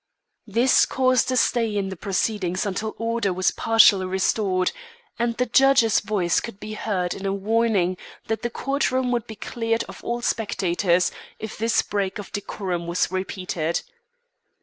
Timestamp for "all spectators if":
10.03-11.55